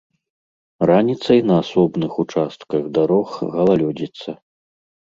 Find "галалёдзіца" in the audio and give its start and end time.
3.55-4.29